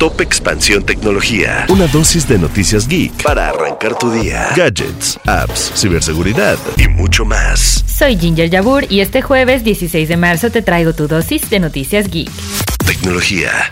[0.00, 1.66] Top Expansión Tecnología.
[1.68, 4.48] Una dosis de noticias geek para arrancar tu día.
[4.56, 7.84] Gadgets, apps, ciberseguridad y mucho más.
[7.86, 12.08] Soy Ginger Yabur y este jueves 16 de marzo te traigo tu dosis de noticias
[12.08, 12.30] geek.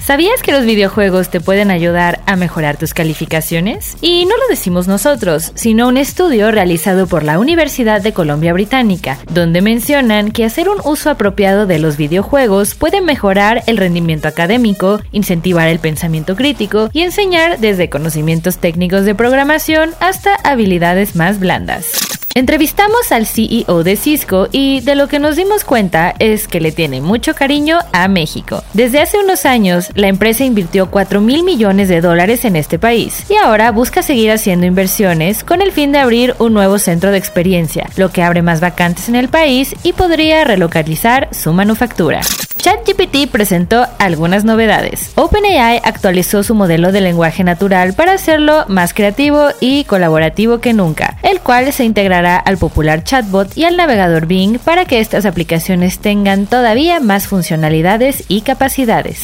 [0.00, 3.96] ¿Sabías que los videojuegos te pueden ayudar a mejorar tus calificaciones?
[4.00, 9.18] Y no lo decimos nosotros, sino un estudio realizado por la Universidad de Columbia Británica,
[9.30, 15.00] donde mencionan que hacer un uso apropiado de los videojuegos puede mejorar el rendimiento académico,
[15.10, 22.07] incentivar el pensamiento crítico y enseñar desde conocimientos técnicos de programación hasta habilidades más blandas.
[22.38, 26.70] Entrevistamos al CEO de Cisco y de lo que nos dimos cuenta es que le
[26.70, 28.62] tiene mucho cariño a México.
[28.74, 33.28] Desde hace unos años, la empresa invirtió 4 mil millones de dólares en este país
[33.28, 37.18] y ahora busca seguir haciendo inversiones con el fin de abrir un nuevo centro de
[37.18, 42.20] experiencia, lo que abre más vacantes en el país y podría relocalizar su manufactura.
[42.68, 45.12] ChatGPT presentó algunas novedades.
[45.14, 51.16] OpenAI actualizó su modelo de lenguaje natural para hacerlo más creativo y colaborativo que nunca,
[51.22, 56.00] el cual se integrará al popular chatbot y al navegador Bing para que estas aplicaciones
[56.00, 59.22] tengan todavía más funcionalidades y capacidades.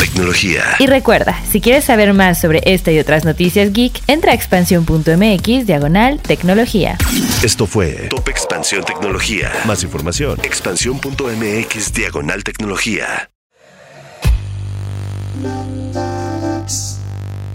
[0.00, 0.62] Tecnología.
[0.78, 5.66] Y recuerda, si quieres saber más sobre esta y otras noticias geek, entra a expansión.mx
[5.66, 6.96] diagonal tecnología.
[7.42, 9.52] Esto fue Top Expansión Tecnología.
[9.66, 10.38] Más información.
[10.42, 13.30] Expansión.mx diagonal tecnología.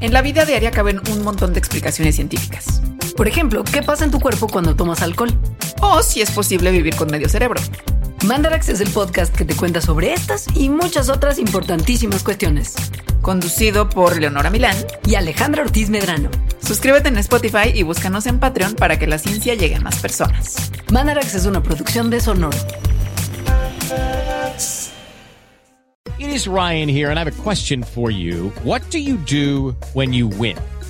[0.02, 2.80] En la vida diaria caben un montón de explicaciones científicas.
[3.18, 5.34] Por ejemplo, ¿qué pasa en tu cuerpo cuando tomas alcohol?
[5.82, 7.60] O si es posible vivir con medio cerebro.
[8.26, 12.74] Mandarax es el podcast que te cuenta sobre estas y muchas otras importantísimas cuestiones.
[13.22, 14.76] Conducido por Leonora Milán
[15.06, 16.32] y Alejandra Ortiz Medrano.
[16.60, 20.72] Suscríbete en Spotify y búscanos en Patreon para que la ciencia llegue a más personas.
[20.92, 22.58] Mandarax es una producción de Sonoro.
[26.18, 28.52] It is Ryan here, and I have a question for you.
[28.64, 30.58] What do you do when you win?